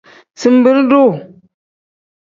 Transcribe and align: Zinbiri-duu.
Zinbiri-duu. 0.39 1.11